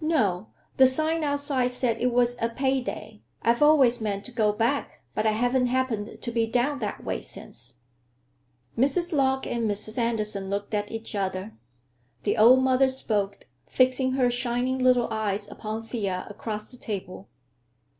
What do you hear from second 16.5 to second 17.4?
the table.